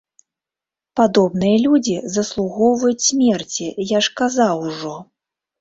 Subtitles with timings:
[0.99, 3.67] Падобныя людзі заслугоўваюць смерці,
[3.97, 4.95] я ж казаў ужо.